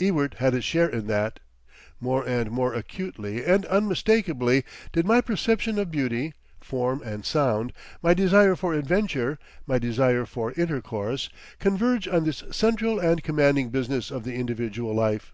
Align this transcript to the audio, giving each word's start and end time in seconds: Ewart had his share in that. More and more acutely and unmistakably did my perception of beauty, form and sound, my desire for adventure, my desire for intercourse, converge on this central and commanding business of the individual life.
Ewart 0.00 0.34
had 0.38 0.54
his 0.54 0.64
share 0.64 0.88
in 0.88 1.06
that. 1.06 1.38
More 2.00 2.26
and 2.26 2.50
more 2.50 2.74
acutely 2.74 3.44
and 3.44 3.64
unmistakably 3.66 4.64
did 4.92 5.06
my 5.06 5.20
perception 5.20 5.78
of 5.78 5.92
beauty, 5.92 6.34
form 6.60 7.00
and 7.04 7.24
sound, 7.24 7.72
my 8.02 8.12
desire 8.12 8.56
for 8.56 8.74
adventure, 8.74 9.38
my 9.68 9.78
desire 9.78 10.26
for 10.26 10.50
intercourse, 10.54 11.30
converge 11.60 12.08
on 12.08 12.24
this 12.24 12.42
central 12.50 12.98
and 12.98 13.22
commanding 13.22 13.70
business 13.70 14.10
of 14.10 14.24
the 14.24 14.34
individual 14.34 14.96
life. 14.96 15.32